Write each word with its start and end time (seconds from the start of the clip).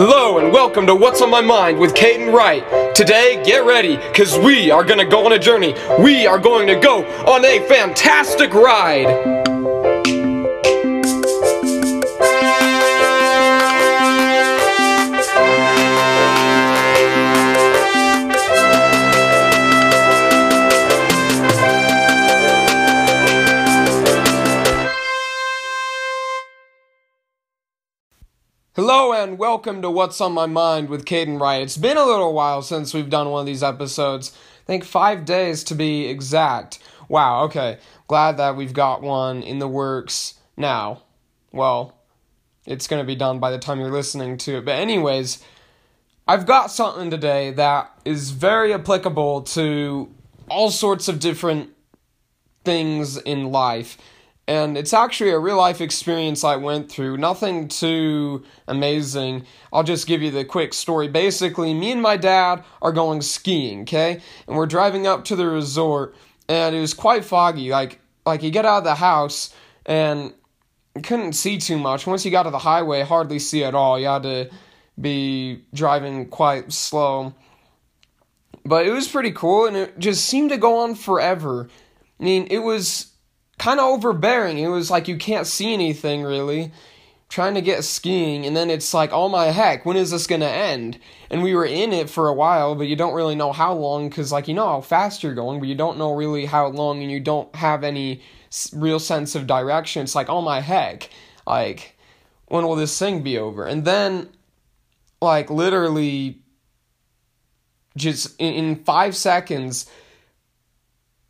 Hello 0.00 0.38
and 0.38 0.52
welcome 0.52 0.86
to 0.86 0.94
What's 0.94 1.20
on 1.22 1.28
My 1.28 1.40
Mind 1.40 1.76
with 1.76 1.92
Caden 1.92 2.32
Wright. 2.32 2.94
Today, 2.94 3.42
get 3.44 3.64
ready, 3.64 3.96
because 3.96 4.38
we 4.38 4.70
are 4.70 4.84
going 4.84 5.00
to 5.00 5.04
go 5.04 5.26
on 5.26 5.32
a 5.32 5.40
journey. 5.40 5.74
We 5.98 6.24
are 6.24 6.38
going 6.38 6.68
to 6.68 6.76
go 6.76 7.04
on 7.26 7.44
a 7.44 7.66
fantastic 7.66 8.54
ride. 8.54 9.37
Hello 28.76 29.12
and 29.12 29.38
welcome 29.38 29.82
to 29.82 29.90
What's 29.90 30.20
on 30.20 30.34
My 30.34 30.46
Mind 30.46 30.88
with 30.88 31.04
Caden 31.04 31.40
Wright. 31.40 31.62
It's 31.62 31.76
been 31.76 31.96
a 31.96 32.04
little 32.04 32.32
while 32.32 32.62
since 32.62 32.94
we've 32.94 33.10
done 33.10 33.28
one 33.30 33.40
of 33.40 33.46
these 33.46 33.62
episodes. 33.62 34.32
I 34.62 34.66
think 34.66 34.84
five 34.84 35.24
days 35.24 35.64
to 35.64 35.74
be 35.74 36.06
exact. 36.06 36.78
Wow, 37.08 37.42
okay. 37.44 37.78
Glad 38.06 38.36
that 38.36 38.54
we've 38.54 38.72
got 38.72 39.02
one 39.02 39.42
in 39.42 39.58
the 39.58 39.66
works 39.66 40.34
now. 40.56 41.02
Well, 41.50 41.98
it's 42.66 42.86
going 42.86 43.02
to 43.02 43.06
be 43.06 43.16
done 43.16 43.40
by 43.40 43.50
the 43.50 43.58
time 43.58 43.80
you're 43.80 43.90
listening 43.90 44.36
to 44.38 44.58
it. 44.58 44.64
But, 44.64 44.78
anyways, 44.78 45.42
I've 46.28 46.46
got 46.46 46.70
something 46.70 47.10
today 47.10 47.50
that 47.52 47.90
is 48.04 48.30
very 48.30 48.72
applicable 48.72 49.42
to 49.42 50.14
all 50.48 50.70
sorts 50.70 51.08
of 51.08 51.18
different 51.18 51.70
things 52.64 53.16
in 53.16 53.50
life 53.50 53.98
and 54.48 54.78
it's 54.78 54.94
actually 54.94 55.28
a 55.30 55.38
real 55.38 55.58
life 55.58 55.82
experience 55.82 56.42
I 56.42 56.56
went 56.56 56.90
through. 56.90 57.18
Nothing 57.18 57.68
too 57.68 58.44
amazing. 58.66 59.44
I'll 59.70 59.84
just 59.84 60.06
give 60.06 60.22
you 60.22 60.30
the 60.30 60.44
quick 60.46 60.72
story. 60.72 61.06
Basically, 61.06 61.74
me 61.74 61.92
and 61.92 62.00
my 62.00 62.16
dad 62.16 62.64
are 62.80 62.90
going 62.90 63.20
skiing, 63.20 63.82
okay? 63.82 64.22
And 64.46 64.56
we're 64.56 64.66
driving 64.66 65.06
up 65.06 65.26
to 65.26 65.36
the 65.36 65.46
resort, 65.46 66.16
and 66.48 66.74
it 66.74 66.80
was 66.80 66.94
quite 66.94 67.26
foggy. 67.26 67.68
Like, 67.68 68.00
like 68.24 68.42
you 68.42 68.50
get 68.50 68.64
out 68.64 68.78
of 68.78 68.84
the 68.84 68.94
house, 68.94 69.54
and 69.84 70.32
couldn't 71.02 71.34
see 71.34 71.58
too 71.58 71.78
much. 71.78 72.06
Once 72.06 72.24
you 72.24 72.30
got 72.30 72.44
to 72.44 72.50
the 72.50 72.58
highway, 72.58 73.02
hardly 73.02 73.38
see 73.38 73.62
at 73.64 73.74
all. 73.74 74.00
You 74.00 74.06
had 74.06 74.22
to 74.22 74.50
be 74.98 75.62
driving 75.74 76.26
quite 76.26 76.72
slow. 76.72 77.34
But 78.64 78.86
it 78.86 78.92
was 78.92 79.08
pretty 79.08 79.32
cool, 79.32 79.66
and 79.66 79.76
it 79.76 79.98
just 79.98 80.24
seemed 80.24 80.50
to 80.50 80.56
go 80.56 80.78
on 80.78 80.94
forever. 80.94 81.68
I 82.18 82.24
mean, 82.24 82.48
it 82.50 82.58
was 82.60 83.07
kind 83.58 83.80
of 83.80 83.86
overbearing. 83.86 84.58
It 84.58 84.68
was 84.68 84.90
like 84.90 85.08
you 85.08 85.16
can't 85.16 85.46
see 85.46 85.72
anything 85.72 86.22
really. 86.22 86.72
Trying 87.30 87.56
to 87.56 87.60
get 87.60 87.84
skiing, 87.84 88.46
and 88.46 88.56
then 88.56 88.70
it's 88.70 88.94
like, 88.94 89.12
oh 89.12 89.28
my 89.28 89.48
heck, 89.48 89.84
when 89.84 89.98
is 89.98 90.10
this 90.10 90.26
gonna 90.26 90.46
end? 90.46 90.98
And 91.28 91.42
we 91.42 91.54
were 91.54 91.66
in 91.66 91.92
it 91.92 92.08
for 92.08 92.26
a 92.26 92.32
while, 92.32 92.74
but 92.74 92.86
you 92.86 92.96
don't 92.96 93.12
really 93.12 93.34
know 93.34 93.52
how 93.52 93.74
long, 93.74 94.08
because, 94.08 94.32
like, 94.32 94.48
you 94.48 94.54
know 94.54 94.66
how 94.66 94.80
fast 94.80 95.22
you're 95.22 95.34
going, 95.34 95.60
but 95.60 95.68
you 95.68 95.74
don't 95.74 95.98
know 95.98 96.14
really 96.14 96.46
how 96.46 96.68
long, 96.68 97.02
and 97.02 97.10
you 97.10 97.20
don't 97.20 97.54
have 97.54 97.84
any 97.84 98.22
real 98.72 98.98
sense 98.98 99.34
of 99.34 99.46
direction. 99.46 100.04
It's 100.04 100.14
like, 100.14 100.30
oh 100.30 100.40
my 100.40 100.62
heck, 100.62 101.10
like, 101.46 101.98
when 102.46 102.64
will 102.66 102.76
this 102.76 102.98
thing 102.98 103.22
be 103.22 103.36
over? 103.36 103.66
And 103.66 103.84
then, 103.84 104.30
like, 105.20 105.50
literally, 105.50 106.40
just 107.94 108.40
in, 108.40 108.54
in 108.54 108.84
five 108.84 109.14
seconds, 109.14 109.84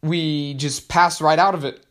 we 0.01 0.55
just 0.55 0.89
passed 0.89 1.21
right 1.21 1.41
out 1.41 1.57
of 1.57 1.65
it 1.65 1.85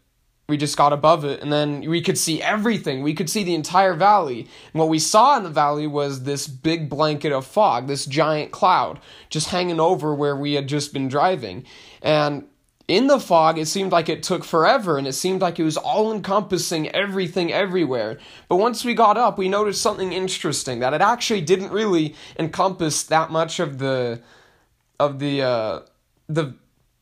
we 0.49 0.55
just 0.55 0.77
got 0.77 0.93
above 0.93 1.25
it 1.25 1.41
and 1.41 1.51
then 1.51 1.81
we 1.81 2.01
could 2.01 2.17
see 2.17 2.41
everything. 2.41 3.03
We 3.03 3.13
could 3.13 3.29
see 3.29 3.43
the 3.43 3.53
entire 3.53 3.93
valley. 3.93 4.47
And 4.71 4.79
what 4.79 4.87
we 4.87 4.97
saw 4.97 5.35
in 5.35 5.43
the 5.43 5.49
valley 5.49 5.87
was 5.87 6.23
this 6.23 6.47
big 6.47 6.89
blanket 6.89 7.33
of 7.33 7.45
fog 7.45 7.87
this 7.87 8.05
giant 8.05 8.51
cloud 8.51 9.01
just 9.29 9.49
hanging 9.49 9.81
over 9.81 10.15
where 10.15 10.37
we 10.37 10.53
had 10.53 10.67
just 10.67 10.93
been 10.93 11.09
driving. 11.09 11.65
And 12.01 12.47
in 12.87 13.07
the 13.07 13.19
fog 13.19 13.57
it 13.57 13.65
seemed 13.65 13.91
like 13.91 14.07
it 14.07 14.23
took 14.23 14.45
forever 14.45 14.97
and 14.97 15.05
it 15.05 15.11
seemed 15.11 15.41
like 15.41 15.59
it 15.59 15.65
was 15.65 15.75
all 15.75 16.13
encompassing 16.13 16.87
everything 16.91 17.51
everywhere. 17.51 18.17
But 18.47 18.55
once 18.55 18.85
we 18.85 18.93
got 18.93 19.17
up 19.17 19.37
we 19.37 19.49
noticed 19.49 19.81
something 19.81 20.13
interesting 20.13 20.79
that 20.79 20.93
it 20.93 21.01
actually 21.01 21.41
didn't 21.41 21.73
really 21.73 22.15
encompass 22.39 23.03
that 23.03 23.31
much 23.31 23.59
of 23.59 23.79
the 23.79 24.21
of 24.97 25.19
the 25.19 25.41
uh 25.41 25.79
the 26.29 26.55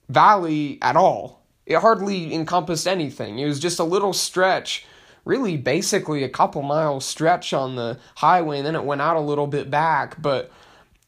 valley 0.09 0.80
at 0.81 0.96
all 0.96 1.44
it 1.66 1.78
hardly 1.78 2.34
encompassed 2.34 2.88
anything. 2.88 3.40
It 3.40 3.46
was 3.46 3.59
just 3.59 3.80
a 3.80 3.84
little 3.84 4.14
stretch, 4.14 4.86
really 5.24 5.58
basically 5.58 6.24
a 6.24 6.30
couple 6.30 6.62
miles 6.62 7.06
stretch 7.06 7.53
on 7.53 7.76
the 7.76 8.00
highway, 8.16 8.58
and 8.58 8.66
then 8.66 8.76
it 8.76 8.84
went 8.84 9.02
out 9.02 9.18
a 9.18 9.22
little 9.22 9.48
bit 9.48 9.72
back, 9.72 10.22
but 10.22 10.52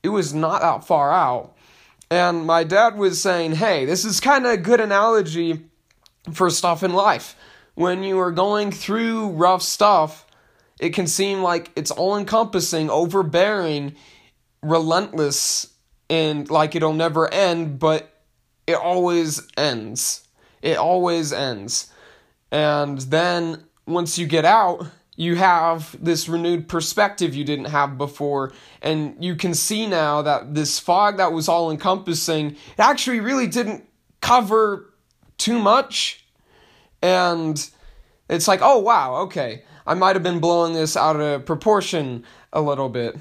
it 0.04 0.10
was 0.10 0.34
not 0.34 0.62
that 0.62 0.86
far 0.86 1.12
out. 1.12 1.56
And 2.10 2.46
my 2.46 2.64
dad 2.64 2.98
was 2.98 3.22
saying, 3.22 3.54
hey, 3.54 3.86
this 3.86 4.06
is 4.06 4.20
kind 4.20 4.46
of 4.46 4.54
a 4.54 4.58
good 4.58 4.80
analogy 4.80 5.66
for 6.32 6.50
stuff 6.50 6.84
in 6.84 6.94
life. 6.94 7.36
When 7.76 8.02
you 8.04 8.20
are 8.20 8.32
going 8.32 8.72
through 8.72 9.30
rough 9.32 9.62
stuff, 9.62 10.26
it 10.80 10.94
can 10.94 11.08
seem 11.08 11.42
like 11.42 11.72
it's 11.76 11.92
all 11.92 12.18
encompassing, 12.18 12.90
overbearing, 12.90 13.96
relentless, 14.64 15.74
and 16.10 16.50
like 16.50 16.76
it'll 16.76 16.94
never 16.94 17.32
end, 17.32 17.80
but 17.80 18.10
it 18.66 18.76
always 18.76 19.46
ends. 19.58 20.27
It 20.62 20.78
always 20.78 21.32
ends. 21.34 21.92
And 22.52 23.00
then 23.00 23.64
once 23.86 24.18
you 24.18 24.28
get 24.28 24.46
out, 24.46 24.88
you 25.16 25.36
have 25.36 25.98
this 26.04 26.30
renewed 26.30 26.70
perspective 26.70 27.34
you 27.34 27.44
didn't 27.44 27.66
have 27.66 27.98
before. 27.98 28.54
And 28.82 29.22
you 29.24 29.36
can 29.36 29.54
see 29.54 29.88
now 29.88 30.22
that 30.22 30.54
this 30.54 30.80
fog 30.80 31.18
that 31.18 31.34
was 31.34 31.50
all 31.50 31.72
encompassing, 31.72 32.52
it 32.52 32.80
actually 32.80 33.20
really 33.20 33.48
didn't 33.48 33.84
cover 34.22 34.94
too 35.38 35.60
much. 35.60 36.26
And 37.02 37.70
it's 38.30 38.48
like, 38.48 38.60
oh 38.62 38.80
wow, 38.80 39.16
okay, 39.24 39.64
I 39.86 39.96
might 39.96 40.16
have 40.16 40.24
been 40.24 40.40
blowing 40.40 40.74
this 40.74 40.96
out 40.96 41.20
of 41.20 41.46
proportion 41.46 42.24
a 42.54 42.62
little 42.62 42.90
bit. 42.90 43.18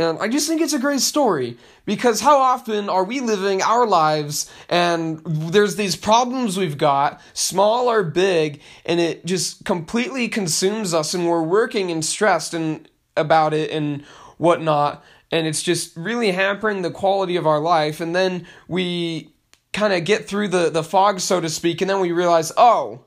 And 0.00 0.18
I 0.18 0.28
just 0.28 0.48
think 0.48 0.62
it's 0.62 0.72
a 0.72 0.78
great 0.78 1.00
story 1.00 1.58
because 1.84 2.22
how 2.22 2.38
often 2.38 2.88
are 2.88 3.04
we 3.04 3.20
living 3.20 3.60
our 3.60 3.86
lives 3.86 4.50
and 4.70 5.20
there's 5.26 5.76
these 5.76 5.94
problems 5.94 6.56
we've 6.56 6.78
got, 6.78 7.20
small 7.34 7.90
or 7.90 8.02
big, 8.02 8.62
and 8.86 8.98
it 8.98 9.26
just 9.26 9.64
completely 9.66 10.26
consumes 10.28 10.94
us 10.94 11.12
and 11.12 11.26
we're 11.26 11.42
working 11.42 11.90
and 11.90 12.02
stressed 12.02 12.54
and 12.54 12.88
about 13.14 13.52
it 13.52 13.70
and 13.70 14.02
whatnot, 14.38 15.04
and 15.30 15.46
it's 15.46 15.62
just 15.62 15.94
really 15.96 16.30
hampering 16.32 16.80
the 16.80 16.90
quality 16.90 17.36
of 17.36 17.46
our 17.46 17.60
life. 17.60 18.00
And 18.00 18.16
then 18.16 18.46
we 18.68 19.34
kind 19.74 19.92
of 19.92 20.06
get 20.06 20.26
through 20.26 20.48
the, 20.48 20.70
the 20.70 20.82
fog, 20.82 21.20
so 21.20 21.42
to 21.42 21.50
speak, 21.50 21.82
and 21.82 21.90
then 21.90 22.00
we 22.00 22.10
realize, 22.10 22.52
oh, 22.56 23.04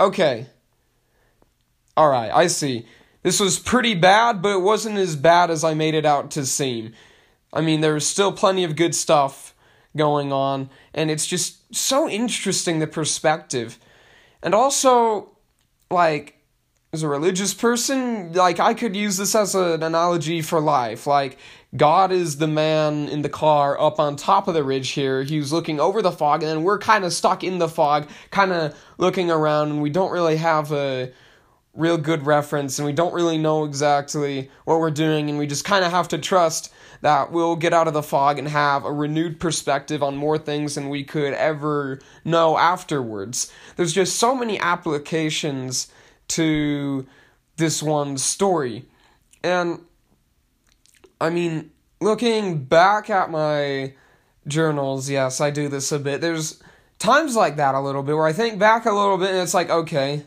okay. 0.00 0.46
All 1.94 2.08
right, 2.08 2.30
I 2.32 2.46
see. 2.46 2.86
This 3.22 3.38
was 3.38 3.58
pretty 3.58 3.94
bad, 3.94 4.42
but 4.42 4.56
it 4.56 4.62
wasn't 4.62 4.98
as 4.98 5.16
bad 5.16 5.50
as 5.50 5.62
I 5.62 5.74
made 5.74 5.94
it 5.94 6.04
out 6.04 6.30
to 6.32 6.44
seem. 6.44 6.92
I 7.52 7.60
mean, 7.60 7.80
there 7.80 7.94
was 7.94 8.06
still 8.06 8.32
plenty 8.32 8.64
of 8.64 8.76
good 8.76 8.94
stuff 8.94 9.54
going 9.96 10.32
on, 10.32 10.70
and 10.94 11.10
it's 11.10 11.26
just 11.26 11.74
so 11.74 12.08
interesting 12.08 12.78
the 12.78 12.86
perspective. 12.86 13.78
And 14.42 14.54
also, 14.54 15.36
like, 15.90 16.38
as 16.92 17.02
a 17.02 17.08
religious 17.08 17.54
person, 17.54 18.32
like, 18.32 18.58
I 18.58 18.74
could 18.74 18.96
use 18.96 19.18
this 19.18 19.34
as 19.34 19.54
an 19.54 19.82
analogy 19.82 20.42
for 20.42 20.60
life. 20.60 21.06
Like, 21.06 21.38
God 21.76 22.10
is 22.10 22.38
the 22.38 22.48
man 22.48 23.08
in 23.08 23.22
the 23.22 23.28
car 23.28 23.80
up 23.80 24.00
on 24.00 24.16
top 24.16 24.48
of 24.48 24.54
the 24.54 24.64
ridge 24.64 24.90
here. 24.90 25.22
He's 25.22 25.52
looking 25.52 25.78
over 25.78 26.02
the 26.02 26.10
fog, 26.10 26.42
and 26.42 26.50
then 26.50 26.62
we're 26.64 26.78
kind 26.78 27.04
of 27.04 27.12
stuck 27.12 27.44
in 27.44 27.58
the 27.58 27.68
fog, 27.68 28.08
kind 28.30 28.52
of 28.52 28.76
looking 28.98 29.30
around, 29.30 29.70
and 29.70 29.82
we 29.82 29.90
don't 29.90 30.10
really 30.10 30.36
have 30.36 30.72
a 30.72 31.12
real 31.74 31.96
good 31.96 32.26
reference 32.26 32.78
and 32.78 32.84
we 32.84 32.92
don't 32.92 33.14
really 33.14 33.38
know 33.38 33.64
exactly 33.64 34.50
what 34.64 34.78
we're 34.78 34.90
doing 34.90 35.30
and 35.30 35.38
we 35.38 35.46
just 35.46 35.64
kind 35.64 35.84
of 35.84 35.90
have 35.90 36.06
to 36.06 36.18
trust 36.18 36.72
that 37.00 37.32
we'll 37.32 37.56
get 37.56 37.72
out 37.72 37.88
of 37.88 37.94
the 37.94 38.02
fog 38.02 38.38
and 38.38 38.48
have 38.48 38.84
a 38.84 38.92
renewed 38.92 39.40
perspective 39.40 40.02
on 40.02 40.16
more 40.16 40.38
things 40.38 40.74
than 40.74 40.88
we 40.88 41.02
could 41.02 41.32
ever 41.34 41.98
know 42.24 42.58
afterwards. 42.58 43.50
There's 43.76 43.92
just 43.92 44.16
so 44.16 44.34
many 44.34 44.58
applications 44.60 45.90
to 46.28 47.06
this 47.56 47.82
one 47.82 48.18
story. 48.18 48.84
And 49.42 49.80
I 51.20 51.30
mean, 51.30 51.70
looking 52.00 52.64
back 52.64 53.10
at 53.10 53.30
my 53.30 53.94
journals, 54.46 55.08
yes, 55.08 55.40
I 55.40 55.50
do 55.50 55.68
this 55.68 55.90
a 55.90 55.98
bit. 55.98 56.20
There's 56.20 56.62
times 56.98 57.34
like 57.34 57.56
that 57.56 57.74
a 57.74 57.80
little 57.80 58.02
bit 58.02 58.14
where 58.14 58.26
I 58.26 58.32
think 58.32 58.58
back 58.58 58.86
a 58.86 58.92
little 58.92 59.18
bit 59.18 59.30
and 59.30 59.38
it's 59.38 59.54
like, 59.54 59.70
okay, 59.70 60.24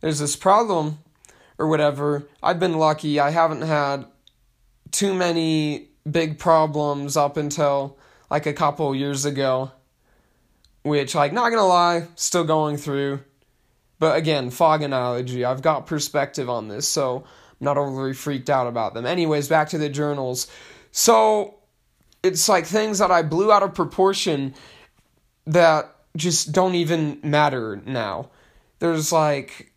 there's 0.00 0.18
this 0.18 0.36
problem 0.36 0.98
or 1.58 1.68
whatever. 1.68 2.28
I've 2.42 2.60
been 2.60 2.78
lucky. 2.78 3.18
I 3.20 3.30
haven't 3.30 3.62
had 3.62 4.06
too 4.90 5.14
many 5.14 5.88
big 6.10 6.38
problems 6.38 7.16
up 7.16 7.36
until 7.36 7.98
like 8.30 8.46
a 8.46 8.52
couple 8.52 8.94
years 8.94 9.24
ago. 9.24 9.70
Which, 10.82 11.16
like, 11.16 11.32
not 11.32 11.50
gonna 11.50 11.66
lie, 11.66 12.06
still 12.14 12.44
going 12.44 12.76
through. 12.76 13.20
But 13.98 14.16
again, 14.16 14.50
fog 14.50 14.82
analogy. 14.82 15.44
I've 15.44 15.62
got 15.62 15.86
perspective 15.86 16.48
on 16.48 16.68
this. 16.68 16.86
So 16.86 17.24
not 17.60 17.78
overly 17.78 18.12
freaked 18.12 18.50
out 18.50 18.66
about 18.66 18.94
them. 18.94 19.06
Anyways, 19.06 19.48
back 19.48 19.70
to 19.70 19.78
the 19.78 19.88
journals. 19.88 20.46
So 20.92 21.56
it's 22.22 22.48
like 22.48 22.66
things 22.66 22.98
that 22.98 23.10
I 23.10 23.22
blew 23.22 23.50
out 23.50 23.62
of 23.62 23.74
proportion 23.74 24.54
that 25.46 25.94
just 26.16 26.52
don't 26.52 26.74
even 26.74 27.18
matter 27.22 27.80
now. 27.84 28.30
There's 28.78 29.12
like 29.12 29.72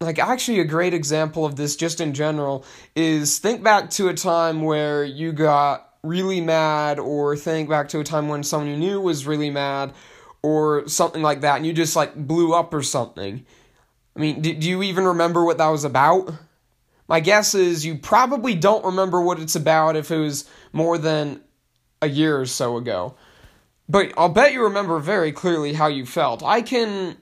like 0.00 0.18
actually 0.18 0.60
a 0.60 0.64
great 0.64 0.94
example 0.94 1.44
of 1.44 1.56
this 1.56 1.76
just 1.76 2.00
in 2.00 2.12
general 2.14 2.64
is 2.94 3.38
think 3.38 3.62
back 3.62 3.90
to 3.90 4.08
a 4.08 4.14
time 4.14 4.62
where 4.62 5.04
you 5.04 5.32
got 5.32 5.90
really 6.02 6.40
mad 6.40 6.98
or 6.98 7.36
think 7.36 7.68
back 7.68 7.88
to 7.88 8.00
a 8.00 8.04
time 8.04 8.28
when 8.28 8.42
someone 8.42 8.68
you 8.68 8.76
knew 8.76 9.00
was 9.00 9.26
really 9.26 9.50
mad 9.50 9.92
or 10.42 10.86
something 10.88 11.22
like 11.22 11.40
that 11.40 11.56
and 11.56 11.66
you 11.66 11.72
just 11.72 11.96
like 11.96 12.14
blew 12.14 12.52
up 12.52 12.74
or 12.74 12.82
something. 12.82 13.44
I 14.16 14.20
mean, 14.20 14.42
do, 14.42 14.54
do 14.54 14.68
you 14.68 14.82
even 14.82 15.04
remember 15.04 15.44
what 15.44 15.58
that 15.58 15.68
was 15.68 15.84
about? 15.84 16.32
My 17.08 17.20
guess 17.20 17.54
is 17.54 17.84
you 17.84 17.96
probably 17.96 18.54
don't 18.54 18.84
remember 18.84 19.20
what 19.20 19.40
it's 19.40 19.56
about 19.56 19.96
if 19.96 20.10
it 20.10 20.18
was 20.18 20.48
more 20.72 20.98
than 20.98 21.40
a 22.00 22.08
year 22.08 22.38
or 22.38 22.46
so 22.46 22.76
ago. 22.76 23.14
But 23.88 24.12
I'll 24.16 24.28
bet 24.28 24.52
you 24.52 24.64
remember 24.64 24.98
very 24.98 25.32
clearly 25.32 25.74
how 25.74 25.88
you 25.88 26.06
felt. 26.06 26.42
I 26.42 26.62
can 26.62 27.16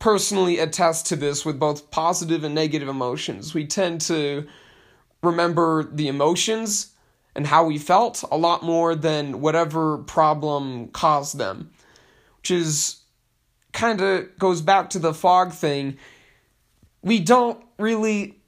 personally 0.00 0.58
attest 0.58 1.06
to 1.06 1.16
this 1.16 1.44
with 1.44 1.60
both 1.60 1.90
positive 1.92 2.42
and 2.42 2.54
negative 2.54 2.88
emotions. 2.88 3.54
We 3.54 3.66
tend 3.66 4.00
to 4.02 4.48
remember 5.22 5.84
the 5.84 6.08
emotions 6.08 6.92
and 7.36 7.46
how 7.46 7.64
we 7.64 7.78
felt 7.78 8.24
a 8.32 8.36
lot 8.36 8.64
more 8.64 8.96
than 8.96 9.40
whatever 9.40 9.98
problem 9.98 10.88
caused 10.88 11.38
them, 11.38 11.70
which 12.38 12.50
is 12.50 12.96
kind 13.72 14.00
of 14.00 14.36
goes 14.38 14.62
back 14.62 14.90
to 14.90 14.98
the 14.98 15.14
fog 15.14 15.52
thing. 15.52 15.98
We 17.02 17.20
don't 17.20 17.62
really 17.78 18.40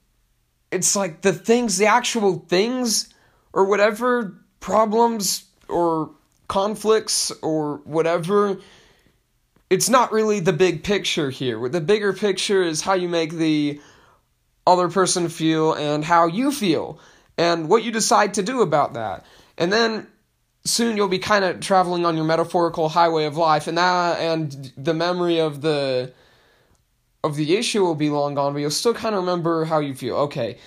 it's 0.73 0.95
like 0.95 1.21
the 1.21 1.33
things, 1.33 1.77
the 1.77 1.85
actual 1.85 2.45
things, 2.49 3.13
or 3.53 3.65
whatever 3.65 4.35
problems 4.59 5.45
or 5.69 6.09
conflicts 6.47 7.31
or 7.43 7.77
whatever. 7.85 8.57
It's 9.73 9.89
not 9.89 10.11
really 10.11 10.39
the 10.39 10.53
big 10.53 10.83
picture 10.83 11.31
here. 11.31 11.67
The 11.67 11.81
bigger 11.81 12.13
picture 12.13 12.61
is 12.61 12.81
how 12.81 12.93
you 12.93 13.09
make 13.09 13.33
the 13.33 13.81
other 14.67 14.87
person 14.87 15.29
feel 15.29 15.73
and 15.73 16.05
how 16.05 16.27
you 16.27 16.51
feel 16.51 16.99
and 17.39 17.67
what 17.67 17.83
you 17.83 17.91
decide 17.91 18.35
to 18.35 18.43
do 18.43 18.61
about 18.61 18.93
that. 18.93 19.25
And 19.57 19.73
then 19.73 20.05
soon 20.63 20.95
you'll 20.95 21.07
be 21.07 21.17
kind 21.17 21.43
of 21.43 21.59
traveling 21.59 22.05
on 22.05 22.15
your 22.15 22.23
metaphorical 22.23 22.87
highway 22.87 23.25
of 23.25 23.35
life 23.35 23.65
and 23.65 23.79
that 23.79 24.19
and 24.19 24.71
the 24.77 24.93
memory 24.93 25.39
of 25.39 25.61
the 25.61 26.13
of 27.23 27.35
the 27.35 27.57
issue 27.57 27.81
will 27.81 27.95
be 27.95 28.11
long 28.11 28.35
gone, 28.35 28.53
but 28.53 28.59
you'll 28.59 28.69
still 28.69 28.93
kind 28.93 29.15
of 29.15 29.21
remember 29.21 29.65
how 29.65 29.79
you 29.79 29.95
feel. 29.95 30.17
Okay, 30.17 30.59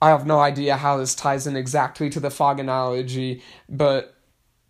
I 0.00 0.08
have 0.08 0.24
no 0.24 0.40
idea 0.40 0.78
how 0.78 0.96
this 0.96 1.14
ties 1.14 1.46
in 1.46 1.56
exactly 1.56 2.08
to 2.08 2.20
the 2.20 2.30
fog 2.30 2.58
analogy, 2.58 3.42
but 3.68 4.14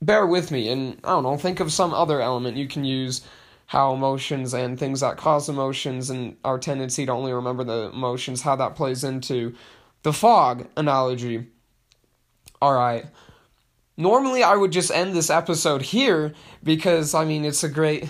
bear 0.02 0.26
with 0.26 0.50
me 0.50 0.70
and 0.70 0.98
I 1.04 1.10
don't 1.10 1.22
know, 1.22 1.36
think 1.36 1.60
of 1.60 1.72
some 1.72 1.94
other 1.94 2.20
element 2.20 2.56
you 2.56 2.66
can 2.66 2.84
use 2.84 3.20
how 3.66 3.92
emotions 3.92 4.54
and 4.54 4.78
things 4.78 5.00
that 5.00 5.16
cause 5.16 5.48
emotions 5.48 6.08
and 6.08 6.36
our 6.44 6.58
tendency 6.58 7.04
to 7.04 7.12
only 7.12 7.32
remember 7.32 7.64
the 7.64 7.90
emotions, 7.92 8.42
how 8.42 8.56
that 8.56 8.76
plays 8.76 9.02
into 9.02 9.54
the 10.02 10.12
fog 10.12 10.68
analogy. 10.76 11.48
Alright. 12.62 13.06
Normally 13.96 14.42
I 14.42 14.54
would 14.54 14.72
just 14.72 14.90
end 14.90 15.14
this 15.14 15.30
episode 15.30 15.82
here 15.82 16.32
because 16.62 17.14
I 17.14 17.24
mean 17.24 17.44
it's 17.44 17.64
a 17.64 17.68
great 17.68 18.08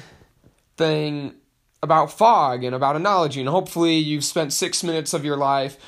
thing 0.76 1.34
about 1.82 2.12
fog 2.12 2.64
and 2.64 2.74
about 2.74 2.96
analogy, 2.96 3.40
and 3.40 3.48
hopefully 3.48 3.96
you've 3.96 4.24
spent 4.24 4.52
six 4.52 4.82
minutes 4.82 5.14
of 5.14 5.24
your 5.24 5.36
life 5.36 5.78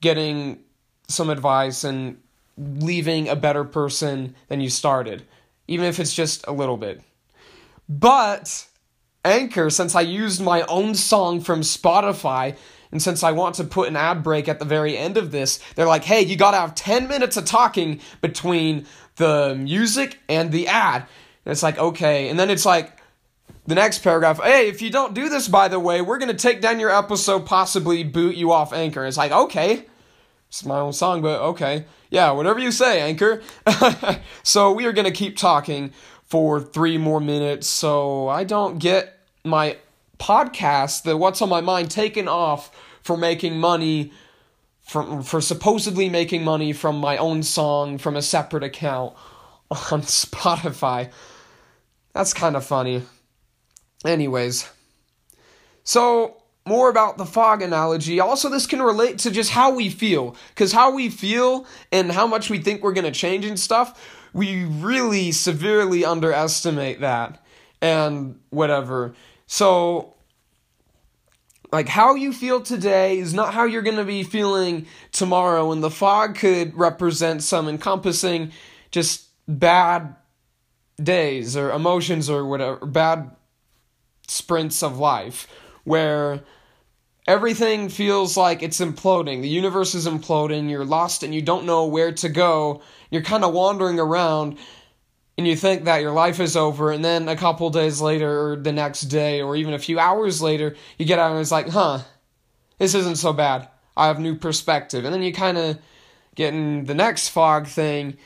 getting 0.00 0.60
some 1.08 1.30
advice 1.30 1.84
and 1.84 2.20
leaving 2.58 3.28
a 3.28 3.36
better 3.36 3.64
person 3.64 4.34
than 4.48 4.60
you 4.60 4.68
started, 4.68 5.22
even 5.66 5.86
if 5.86 5.98
it's 5.98 6.14
just 6.14 6.46
a 6.46 6.52
little 6.52 6.76
bit. 6.76 7.02
But 7.88 8.66
Anchor, 9.26 9.70
since 9.70 9.94
I 9.94 10.02
used 10.02 10.40
my 10.40 10.62
own 10.62 10.94
song 10.94 11.40
from 11.40 11.60
Spotify, 11.60 12.56
and 12.92 13.02
since 13.02 13.22
I 13.22 13.32
want 13.32 13.56
to 13.56 13.64
put 13.64 13.88
an 13.88 13.96
ad 13.96 14.22
break 14.22 14.48
at 14.48 14.58
the 14.58 14.64
very 14.64 14.96
end 14.96 15.16
of 15.16 15.32
this, 15.32 15.58
they're 15.74 15.86
like, 15.86 16.04
hey, 16.04 16.22
you 16.22 16.36
gotta 16.36 16.58
have 16.58 16.74
10 16.74 17.08
minutes 17.08 17.36
of 17.36 17.44
talking 17.44 18.00
between 18.20 18.86
the 19.16 19.54
music 19.54 20.20
and 20.28 20.52
the 20.52 20.68
ad. 20.68 21.02
And 21.44 21.52
it's 21.52 21.62
like, 21.62 21.78
okay. 21.78 22.28
And 22.28 22.38
then 22.38 22.50
it's 22.50 22.64
like, 22.64 22.92
the 23.66 23.74
next 23.74 23.98
paragraph, 23.98 24.40
hey, 24.40 24.68
if 24.68 24.80
you 24.80 24.90
don't 24.90 25.12
do 25.12 25.28
this, 25.28 25.48
by 25.48 25.66
the 25.66 25.80
way, 25.80 26.00
we're 26.00 26.18
to 26.28 26.34
take 26.34 26.60
down 26.60 26.78
your 26.78 26.90
episode, 26.90 27.46
possibly 27.46 28.04
boot 28.04 28.36
you 28.36 28.52
off 28.52 28.72
Anchor. 28.72 29.04
It's 29.04 29.16
like, 29.16 29.32
okay. 29.32 29.86
It's 30.48 30.64
my 30.64 30.78
own 30.78 30.92
song, 30.92 31.20
but 31.20 31.40
okay. 31.40 31.84
Yeah, 32.08 32.30
whatever 32.30 32.60
you 32.60 32.70
say, 32.70 33.00
Anchor. 33.00 33.42
so 34.44 34.72
we 34.72 34.86
are 34.86 34.92
to 35.06 35.10
keep 35.10 35.36
talking 35.36 35.92
for 36.24 36.60
three 36.60 36.98
more 36.98 37.20
minutes 37.20 37.66
so 37.66 38.28
I 38.28 38.44
don't 38.44 38.78
get 38.78 39.15
my 39.46 39.76
podcast, 40.18 41.02
the 41.02 41.16
What's 41.16 41.42
on 41.42 41.48
My 41.48 41.60
Mind, 41.60 41.90
taken 41.90 42.28
off 42.28 42.70
for 43.02 43.16
making 43.16 43.58
money. 43.58 44.12
From, 44.82 45.24
for 45.24 45.40
supposedly 45.40 46.08
making 46.08 46.44
money 46.44 46.72
from 46.72 46.98
my 47.00 47.16
own 47.16 47.42
song 47.42 47.98
from 47.98 48.14
a 48.14 48.22
separate 48.22 48.62
account 48.62 49.14
on 49.70 50.02
Spotify. 50.02 51.10
That's 52.14 52.32
kind 52.32 52.54
of 52.54 52.64
funny. 52.64 53.02
Anyways, 54.04 54.70
so 55.82 56.36
more 56.66 56.88
about 56.88 57.16
the 57.16 57.24
fog 57.24 57.62
analogy. 57.62 58.18
Also, 58.20 58.48
this 58.48 58.66
can 58.66 58.82
relate 58.82 59.18
to 59.20 59.30
just 59.30 59.50
how 59.50 59.72
we 59.72 59.88
feel. 59.88 60.36
Because 60.48 60.72
how 60.72 60.90
we 60.90 61.08
feel 61.08 61.66
and 61.92 62.10
how 62.10 62.26
much 62.26 62.50
we 62.50 62.58
think 62.58 62.82
we're 62.82 62.92
going 62.92 63.04
to 63.04 63.12
change 63.12 63.44
and 63.44 63.58
stuff, 63.58 64.28
we 64.32 64.64
really 64.64 65.30
severely 65.30 66.04
underestimate 66.04 67.00
that 67.00 67.42
and 67.80 68.38
whatever. 68.50 69.14
So, 69.46 70.14
like, 71.72 71.88
how 71.88 72.14
you 72.14 72.32
feel 72.32 72.60
today 72.60 73.18
is 73.18 73.34
not 73.34 73.54
how 73.54 73.64
you're 73.64 73.82
going 73.82 73.96
to 73.96 74.04
be 74.04 74.22
feeling 74.22 74.86
tomorrow. 75.12 75.72
And 75.72 75.82
the 75.82 75.90
fog 75.90 76.36
could 76.36 76.76
represent 76.76 77.42
some 77.42 77.68
encompassing 77.68 78.52
just 78.90 79.28
bad 79.48 80.16
days 81.02 81.56
or 81.56 81.70
emotions 81.70 82.30
or 82.30 82.46
whatever, 82.46 82.84
bad 82.86 83.30
sprints 84.26 84.82
of 84.82 84.98
life 84.98 85.46
where 85.84 86.42
everything 87.26 87.88
feels 87.88 88.36
like 88.36 88.62
it's 88.62 88.80
imploding. 88.80 89.42
The 89.42 89.48
universe 89.48 89.94
is 89.94 90.06
imploding. 90.06 90.70
You're 90.70 90.84
lost 90.84 91.22
and 91.22 91.34
you 91.34 91.42
don't 91.42 91.66
know 91.66 91.86
where 91.86 92.12
to 92.12 92.28
go. 92.28 92.82
You're 93.10 93.22
kind 93.22 93.44
of 93.44 93.52
wandering 93.52 94.00
around 94.00 94.58
and 95.38 95.46
you 95.46 95.54
think 95.56 95.84
that 95.84 96.00
your 96.00 96.12
life 96.12 96.40
is 96.40 96.56
over. 96.56 96.90
And 96.90 97.04
then 97.04 97.28
a 97.28 97.36
couple 97.36 97.68
days 97.70 98.00
later, 98.00 98.50
or 98.50 98.56
the 98.56 98.72
next 98.72 99.02
day, 99.02 99.42
or 99.42 99.54
even 99.56 99.74
a 99.74 99.78
few 99.78 99.98
hours 99.98 100.40
later, 100.40 100.76
you 100.98 101.04
get 101.04 101.18
out 101.18 101.32
and 101.32 101.40
it's 101.40 101.50
like, 101.50 101.68
huh, 101.68 102.00
this 102.78 102.94
isn't 102.94 103.16
so 103.16 103.32
bad. 103.32 103.68
I 103.96 104.06
have 104.06 104.18
new 104.18 104.34
perspective. 104.34 105.04
And 105.04 105.12
then 105.12 105.22
you 105.22 105.32
kind 105.32 105.58
of 105.58 105.78
get 106.34 106.54
in 106.54 106.84
the 106.84 106.94
next 106.94 107.28
fog 107.28 107.66
thing. 107.66 108.16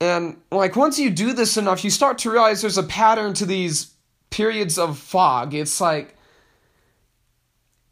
And 0.00 0.40
like 0.50 0.76
once 0.76 0.98
you 0.98 1.10
do 1.10 1.32
this 1.32 1.56
enough, 1.56 1.84
you 1.84 1.90
start 1.90 2.18
to 2.18 2.30
realize 2.30 2.60
there's 2.60 2.78
a 2.78 2.82
pattern 2.82 3.34
to 3.34 3.46
these 3.46 3.92
periods 4.30 4.78
of 4.78 4.98
fog. 4.98 5.54
It's 5.54 5.80
like 5.80 6.16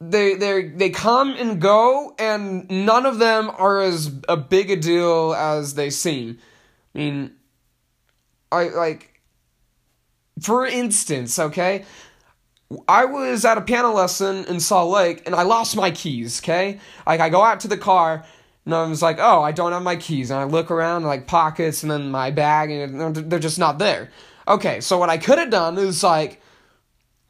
they 0.01 0.35
they 0.35 0.69
they 0.69 0.91
come 0.91 1.35
and 1.35 1.61
go 1.61 2.15
and 2.19 2.69
none 2.69 3.07
of 3.07 3.19
them 3.19 3.51
are 3.51 3.81
as 3.81 4.11
a 4.29 4.37
big 4.37 4.71
a 4.71 4.77
deal 4.77 5.35
as 5.35 5.75
they 5.75 5.91
seem. 5.91 6.39
I 6.95 6.99
mean 6.99 7.33
I 8.53 8.69
like 8.69 9.21
for 10.41 10.67
instance, 10.67 11.39
okay? 11.39 11.85
I 12.89 13.05
was 13.05 13.45
at 13.45 13.59
a 13.59 13.63
piano 13.63 13.93
lesson 13.93 14.45
in 14.47 14.61
Salt 14.61 14.93
Lake 14.93 15.23
and 15.27 15.35
I 15.35 15.43
lost 15.43 15.77
my 15.77 15.91
keys, 15.91 16.41
okay? 16.41 16.79
Like 17.07 17.21
I 17.21 17.29
go 17.29 17.43
out 17.43 17.61
to 17.61 17.69
the 17.69 17.77
car 17.77 18.25
and 18.65 18.75
I 18.75 18.85
was 18.85 19.03
like, 19.03 19.19
"Oh, 19.19 19.43
I 19.43 19.53
don't 19.53 19.73
have 19.73 19.83
my 19.83 19.97
keys." 19.97 20.31
And 20.31 20.39
I 20.39 20.45
look 20.45 20.71
around 20.71 21.05
like 21.05 21.27
pockets 21.27 21.83
and 21.83 21.91
then 21.91 22.11
my 22.11 22.31
bag 22.31 22.71
and 22.71 23.17
they're 23.17 23.39
just 23.39 23.59
not 23.59 23.79
there. 23.79 24.11
Okay, 24.47 24.81
so 24.81 24.99
what 24.99 25.11
I 25.11 25.19
could 25.19 25.39
have 25.39 25.51
done 25.51 25.79
is 25.79 26.03
like 26.03 26.41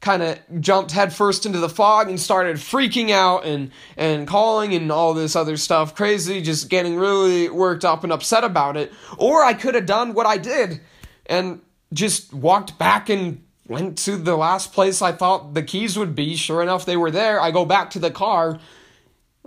kind 0.00 0.22
of 0.22 0.38
jumped 0.60 0.92
headfirst 0.92 1.44
into 1.46 1.58
the 1.58 1.68
fog 1.68 2.08
and 2.08 2.18
started 2.18 2.56
freaking 2.56 3.10
out 3.10 3.44
and 3.44 3.70
and 3.96 4.26
calling 4.26 4.74
and 4.74 4.90
all 4.90 5.12
this 5.12 5.36
other 5.36 5.58
stuff 5.58 5.94
crazy 5.94 6.40
just 6.40 6.70
getting 6.70 6.96
really 6.96 7.50
worked 7.50 7.84
up 7.84 8.02
and 8.02 8.10
upset 8.10 8.42
about 8.42 8.78
it 8.78 8.90
or 9.18 9.44
I 9.44 9.52
could 9.52 9.74
have 9.74 9.84
done 9.84 10.14
what 10.14 10.24
I 10.24 10.38
did 10.38 10.80
and 11.26 11.60
just 11.92 12.32
walked 12.32 12.78
back 12.78 13.08
and 13.08 13.42
went 13.68 13.98
to 13.98 14.16
the 14.16 14.36
last 14.36 14.72
place 14.72 15.00
I 15.00 15.12
thought 15.12 15.54
the 15.54 15.62
keys 15.62 15.98
would 15.98 16.14
be. 16.14 16.36
Sure 16.36 16.62
enough 16.62 16.84
they 16.86 16.96
were 16.96 17.10
there. 17.10 17.40
I 17.40 17.50
go 17.50 17.64
back 17.64 17.90
to 17.90 17.98
the 17.98 18.10
car. 18.10 18.58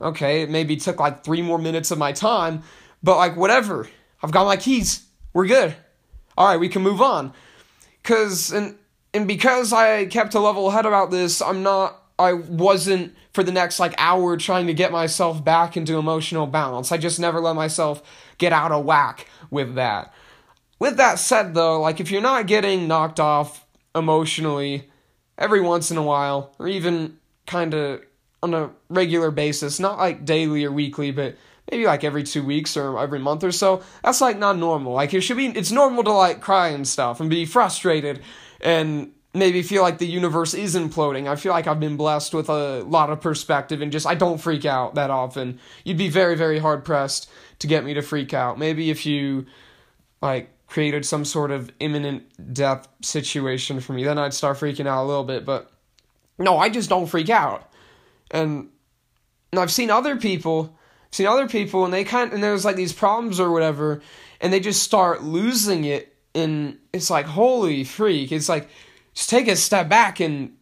Okay 0.01 0.41
it 0.43 0.49
maybe 0.49 0.75
took 0.77 0.99
like 0.99 1.23
3 1.23 1.41
more 1.41 1.59
minutes 1.59 1.91
of 1.91 1.97
my 1.97 2.11
time 2.11 2.63
but 3.01 3.17
like 3.17 3.35
whatever. 3.35 3.87
I've 4.21 4.31
got 4.31 4.45
my 4.45 4.57
keys. 4.57 5.05
We're 5.33 5.47
good. 5.47 5.75
All 6.37 6.47
right 6.47 6.59
we 6.59 6.69
can 6.69 6.81
move 6.81 7.01
on. 7.01 7.33
Cuz 8.03 8.51
and 8.51 8.77
and 9.13 9.27
because 9.27 9.71
I 9.73 10.05
kept 10.05 10.33
a 10.33 10.39
level 10.39 10.71
head 10.71 10.85
about 10.85 11.11
this, 11.11 11.41
I'm 11.41 11.63
not 11.63 12.01
I 12.17 12.33
wasn't 12.33 13.15
for 13.33 13.43
the 13.43 13.51
next 13.51 13.79
like 13.79 13.93
hour 13.97 14.37
trying 14.37 14.67
to 14.67 14.73
get 14.73 14.91
myself 14.91 15.43
back 15.43 15.75
into 15.75 15.97
emotional 15.97 16.47
balance. 16.47 16.91
I 16.91 16.97
just 16.97 17.19
never 17.19 17.39
let 17.39 17.55
myself 17.55 18.01
get 18.37 18.53
out 18.53 18.71
of 18.71 18.85
whack 18.85 19.27
with 19.49 19.75
that. 19.75 20.13
With 20.83 20.97
that 20.97 21.17
said, 21.17 21.53
though, 21.53 21.79
like 21.79 22.01
if 22.01 22.11
you're 22.11 22.21
not 22.21 22.45
getting 22.45 22.89
knocked 22.89 23.17
off 23.17 23.65
emotionally 23.95 24.89
every 25.37 25.61
once 25.61 25.91
in 25.91 25.95
a 25.95 26.03
while, 26.03 26.53
or 26.59 26.67
even 26.67 27.19
kind 27.47 27.73
of 27.73 28.01
on 28.43 28.53
a 28.53 28.69
regular 28.89 29.31
basis, 29.31 29.79
not 29.79 29.97
like 29.97 30.25
daily 30.25 30.65
or 30.65 30.73
weekly, 30.73 31.11
but 31.11 31.37
maybe 31.71 31.85
like 31.85 32.03
every 32.03 32.21
two 32.21 32.43
weeks 32.43 32.75
or 32.75 32.99
every 32.99 33.17
month 33.17 33.45
or 33.45 33.53
so, 33.53 33.81
that's 34.03 34.19
like 34.19 34.37
not 34.37 34.57
normal. 34.57 34.91
Like 34.91 35.13
it 35.13 35.21
should 35.21 35.37
be, 35.37 35.45
it's 35.45 35.71
normal 35.71 36.03
to 36.03 36.11
like 36.11 36.41
cry 36.41 36.67
and 36.67 36.85
stuff 36.85 37.21
and 37.21 37.29
be 37.29 37.45
frustrated 37.45 38.21
and 38.59 39.13
maybe 39.33 39.61
feel 39.61 39.83
like 39.83 39.99
the 39.99 40.05
universe 40.05 40.53
is 40.53 40.75
imploding. 40.75 41.29
I 41.29 41.37
feel 41.37 41.53
like 41.53 41.65
I've 41.65 41.79
been 41.79 41.95
blessed 41.95 42.33
with 42.33 42.49
a 42.49 42.83
lot 42.83 43.09
of 43.09 43.21
perspective 43.21 43.81
and 43.81 43.89
just 43.89 44.05
I 44.05 44.15
don't 44.15 44.37
freak 44.37 44.65
out 44.65 44.95
that 44.95 45.11
often. 45.11 45.61
You'd 45.85 45.97
be 45.97 46.09
very, 46.09 46.35
very 46.35 46.59
hard 46.59 46.83
pressed 46.83 47.29
to 47.59 47.67
get 47.67 47.85
me 47.85 47.93
to 47.93 48.01
freak 48.01 48.33
out. 48.33 48.59
Maybe 48.59 48.89
if 48.89 49.05
you 49.05 49.45
like 50.21 50.49
created 50.73 51.05
some 51.05 51.23
sort 51.23 51.51
of 51.51 51.71
imminent 51.79 52.23
death 52.51 52.87
situation 53.03 53.79
for 53.79 53.93
me, 53.93 54.03
then 54.03 54.17
I'd 54.17 54.33
start 54.33 54.57
freaking 54.57 54.87
out 54.87 55.03
a 55.03 55.05
little 55.05 55.23
bit. 55.23 55.45
But 55.45 55.69
no, 56.39 56.57
I 56.57 56.69
just 56.69 56.89
don't 56.89 57.05
freak 57.05 57.29
out. 57.29 57.69
And, 58.31 58.69
and 59.51 59.59
I've 59.61 59.71
seen 59.71 59.91
other 59.91 60.15
people, 60.15 60.75
seen 61.11 61.27
other 61.27 61.47
people, 61.47 61.85
and 61.85 61.93
they 61.93 62.03
kind 62.03 62.33
and 62.33 62.43
there's 62.43 62.65
like 62.65 62.75
these 62.75 62.91
problems 62.91 63.39
or 63.39 63.51
whatever, 63.51 64.01
and 64.41 64.51
they 64.51 64.59
just 64.59 64.81
start 64.81 65.21
losing 65.21 65.85
it. 65.85 66.15
And 66.33 66.79
it's 66.91 67.11
like, 67.11 67.27
holy 67.27 67.83
freak! 67.83 68.31
It's 68.31 68.49
like, 68.49 68.67
just 69.13 69.29
take 69.29 69.47
a 69.47 69.55
step 69.55 69.87
back 69.89 70.19
and 70.19 70.57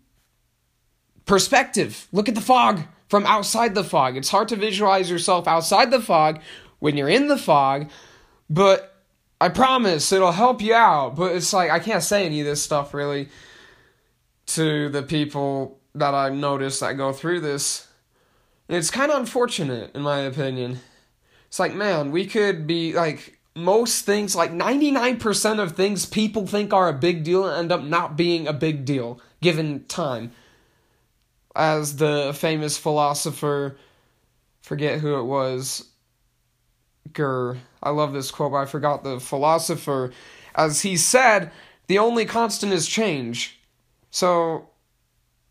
perspective. 1.26 2.10
Look 2.12 2.28
at 2.28 2.36
the 2.36 2.42
fog 2.42 2.82
from 3.08 3.26
outside 3.26 3.76
the 3.76 3.86
fog. 3.86 4.18
It's 4.18 4.30
hard 4.30 4.50
to 4.50 4.58
visualize 4.58 5.10
yourself 5.10 5.48
outside 5.48 5.90
the 5.90 6.02
fog 6.02 6.42
when 6.80 6.98
you're 6.98 7.08
in 7.08 7.30
the 7.30 7.38
fog, 7.38 7.90
but 8.50 8.91
I 9.42 9.50
promise 9.50 10.12
it'll 10.12 10.32
help 10.32 10.62
you 10.62 10.76
out. 10.76 11.16
But 11.16 11.36
it's 11.36 11.52
like 11.52 11.72
I 11.72 11.80
can't 11.80 12.04
say 12.04 12.26
any 12.26 12.42
of 12.42 12.46
this 12.46 12.62
stuff 12.62 12.94
really 12.94 13.30
to 14.48 14.90
the 14.90 15.02
people 15.02 15.80
that 15.96 16.14
I 16.14 16.30
notice 16.30 16.80
that 16.80 16.94
go 16.94 17.12
through 17.12 17.42
this. 17.42 17.88
And 18.70 18.78
it's 18.78 18.92
kind 18.92 19.12
of 19.12 19.20
unfortunate, 19.20 19.96
in 19.96 20.04
my 20.04 20.20
opinion. 20.20 20.80
It's 21.48 21.60
like, 21.60 21.74
man, 21.74 22.12
we 22.12 22.28
could 22.28 22.68
be 22.68 22.94
like 22.94 23.40
most 23.56 24.06
things, 24.06 24.36
like 24.36 24.52
99% 24.52 25.60
of 25.60 25.74
things 25.74 26.06
people 26.06 26.46
think 26.48 26.72
are 26.72 26.88
a 26.88 26.94
big 26.94 27.24
deal 27.24 27.46
end 27.46 27.72
up 27.72 27.84
not 27.84 28.16
being 28.16 28.48
a 28.48 28.54
big 28.54 28.86
deal 28.86 29.20
given 29.42 29.86
time. 29.86 30.32
As 31.56 31.98
the 31.98 32.32
famous 32.34 32.78
philosopher, 32.78 33.78
forget 34.62 35.00
who 35.00 35.20
it 35.20 35.24
was. 35.24 35.91
I 37.18 37.90
love 37.90 38.14
this 38.14 38.32
quote, 38.32 38.52
but 38.52 38.58
I 38.58 38.66
forgot 38.66 39.04
the 39.04 39.20
philosopher. 39.20 40.12
As 40.56 40.82
he 40.82 40.98
said, 40.98 41.52
the 41.88 42.00
only 42.00 42.26
constant 42.26 42.74
is 42.74 42.88
change. 42.88 43.60
So 44.12 44.70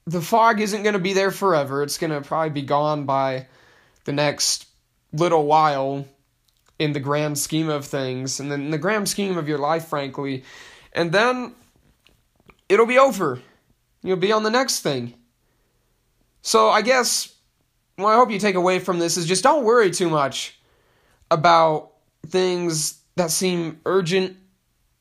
the 0.06 0.20
fog 0.20 0.60
isn't 0.60 0.82
going 0.82 0.94
to 0.94 0.98
be 0.98 1.12
there 1.12 1.30
forever. 1.30 1.82
It's 1.82 1.98
going 1.98 2.10
to 2.10 2.20
probably 2.26 2.50
be 2.50 2.62
gone 2.62 3.04
by 3.04 3.46
the 4.04 4.12
next 4.12 4.66
little 5.12 5.46
while 5.46 6.06
in 6.78 6.92
the 6.92 7.00
grand 7.00 7.38
scheme 7.38 7.68
of 7.68 7.84
things, 7.84 8.40
and 8.40 8.50
then 8.50 8.62
in 8.62 8.70
the 8.70 8.78
grand 8.78 9.08
scheme 9.08 9.36
of 9.36 9.48
your 9.48 9.58
life, 9.58 9.88
frankly. 9.88 10.44
And 10.94 11.12
then 11.12 11.54
it'll 12.68 12.86
be 12.86 12.98
over. 12.98 13.40
You'll 14.02 14.16
be 14.16 14.32
on 14.32 14.44
the 14.44 14.50
next 14.50 14.80
thing. 14.80 15.14
So 16.40 16.70
I 16.70 16.80
guess 16.80 17.34
what 17.96 18.12
I 18.12 18.16
hope 18.16 18.30
you 18.30 18.38
take 18.38 18.54
away 18.54 18.78
from 18.78 18.98
this 18.98 19.18
is 19.18 19.26
just 19.26 19.42
don't 19.42 19.64
worry 19.64 19.90
too 19.90 20.08
much 20.08 20.58
about 21.30 21.92
things 22.26 23.00
that 23.16 23.30
seem 23.30 23.80
urgent 23.86 24.36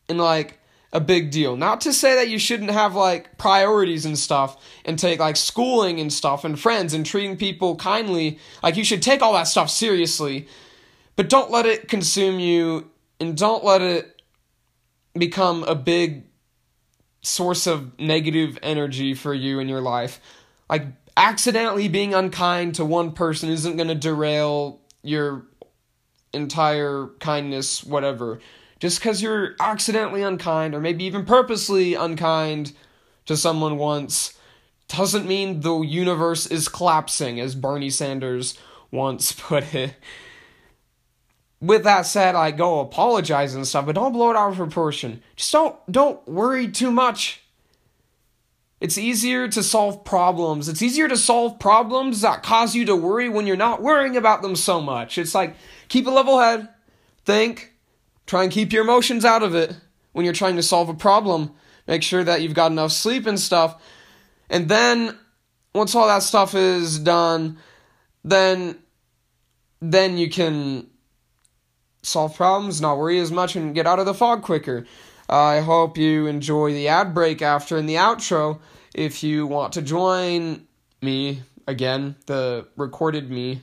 and 0.08 0.18
like 0.18 0.60
a 0.92 1.00
big 1.00 1.32
deal. 1.32 1.56
Not 1.56 1.82
to 1.82 1.94
say 1.94 2.16
that 2.16 2.30
you 2.30 2.40
shouldn't 2.40 2.72
have 2.72 2.96
like 2.96 3.38
priorities 3.38 4.06
and 4.06 4.18
stuff 4.18 4.58
and 4.86 4.98
take 4.98 5.20
like 5.20 5.38
schooling 5.38 6.00
and 6.00 6.12
stuff 6.12 6.44
and 6.44 6.60
friends 6.60 6.94
and 6.94 7.06
treating 7.06 7.38
people 7.38 7.76
kindly. 7.76 8.40
Like 8.64 8.76
you 8.76 8.84
should 8.84 9.02
take 9.02 9.22
all 9.22 9.34
that 9.34 9.44
stuff 9.44 9.70
seriously, 9.70 10.48
but 11.16 11.30
don't 11.30 11.52
let 11.52 11.66
it 11.66 11.88
consume 11.88 12.40
you 12.40 12.90
and 13.20 13.38
don't 13.38 13.64
let 13.64 13.82
it 13.82 14.22
become 15.14 15.64
a 15.64 15.76
big 15.76 16.26
source 17.22 17.68
of 17.68 18.00
negative 18.00 18.58
energy 18.64 19.14
for 19.14 19.34
you 19.34 19.60
in 19.60 19.68
your 19.68 19.82
life. 19.82 20.20
Like 20.70 20.88
accidentally 21.18 21.88
being 21.88 22.14
unkind 22.14 22.76
to 22.76 22.86
one 22.86 23.12
person 23.12 23.50
isn't 23.50 23.76
going 23.76 23.90
to 23.90 23.96
derail 23.96 24.80
your 25.04 25.46
entire 26.34 27.10
kindness, 27.20 27.84
whatever. 27.84 28.40
Just 28.80 29.00
because 29.00 29.22
you're 29.22 29.56
accidentally 29.60 30.22
unkind, 30.22 30.74
or 30.74 30.80
maybe 30.80 31.04
even 31.04 31.26
purposely 31.26 31.96
unkind 31.96 32.74
to 33.26 33.36
someone 33.36 33.78
once, 33.78 34.38
doesn't 34.88 35.28
mean 35.28 35.62
the 35.62 35.82
universe 35.82 36.48
is 36.48 36.68
collapsing, 36.68 37.40
as 37.40 37.56
Bernie 37.56 37.90
Sanders 37.90 38.58
once 38.92 39.32
put 39.38 39.74
it. 39.74 39.96
With 41.62 41.84
that 41.84 42.04
said, 42.04 42.36
I 42.36 42.52
go 42.52 42.80
apologize 42.80 43.54
and 43.54 43.68
stuff, 43.68 43.86
but 43.86 43.96
don't 43.96 44.14
blow 44.14 44.32
it 44.32 44.38
out 44.38 44.52
of 44.52 44.58
proportion. 44.58 45.22
Just 45.36 45.52
don't 45.52 45.76
don't 45.92 46.26
worry 46.26 46.70
too 46.70 46.90
much. 46.90 47.42
It's 48.80 48.98
easier 48.98 49.50
to 49.50 49.62
solve 49.62 50.06
problems. 50.06 50.70
It's 50.70 50.82
easier 50.82 51.10
to 51.10 51.18
solve 51.18 51.60
problems 51.60 52.22
that 52.22 52.44
cause 52.44 52.76
you 52.76 52.86
to 52.86 52.96
worry 52.96 53.28
when 53.28 53.46
you're 53.46 53.58
not 53.58 53.82
worrying 53.82 54.16
about 54.16 54.42
them 54.42 54.56
so 54.56 54.80
much. 54.80 55.18
It's 55.18 55.36
like 55.36 55.56
keep 55.90 56.08
a 56.08 56.12
level 56.12 56.40
head, 56.40 56.70
think, 57.26 57.74
try 58.26 58.44
and 58.44 58.52
keep 58.52 58.72
your 58.72 58.84
emotions 58.84 59.26
out 59.26 59.44
of 59.44 59.56
it 59.56 59.76
when 60.14 60.24
you're 60.24 60.34
trying 60.34 60.56
to 60.56 60.64
solve 60.64 60.88
a 60.88 60.94
problem. 60.94 61.52
Make 61.88 62.04
sure 62.04 62.24
that 62.24 62.42
you've 62.42 62.54
got 62.54 62.72
enough 62.72 62.92
sleep 62.92 63.26
and 63.26 63.40
stuff. 63.40 63.82
And 64.50 64.70
then 64.70 65.18
once 65.74 65.94
all 65.96 66.08
that 66.08 66.24
stuff 66.24 66.56
is 66.56 67.00
done, 67.00 67.58
then 68.24 68.78
then 69.82 70.18
you 70.18 70.30
can 70.30 70.88
solve 72.04 72.36
problems, 72.36 72.82
not 72.82 72.98
worry 72.98 73.20
as 73.20 73.32
much, 73.32 73.56
and 73.56 73.74
get 73.74 73.88
out 73.88 74.00
of 74.00 74.06
the 74.06 74.14
fog 74.14 74.42
quicker. 74.42 74.86
I 75.30 75.60
hope 75.60 75.98
you 75.98 76.28
enjoy 76.28 76.74
the 76.74 76.88
ad 76.88 77.14
break 77.14 77.42
after 77.42 77.78
and 77.78 77.88
the 77.88 77.96
outro. 77.96 78.60
If 78.94 79.24
you 79.24 79.48
want 79.48 79.74
to 79.74 79.82
join 79.82 80.68
me, 81.02 81.44
again, 81.68 82.16
the 82.26 82.68
recorded 82.76 83.30
me 83.30 83.62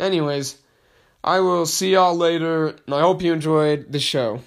Anyways, 0.00 0.56
I 1.22 1.40
will 1.40 1.66
see 1.66 1.92
y'all 1.92 2.16
later, 2.16 2.68
and 2.68 2.94
I 2.94 3.00
hope 3.00 3.20
you 3.20 3.34
enjoyed 3.34 3.92
the 3.92 4.00
show. 4.00 4.40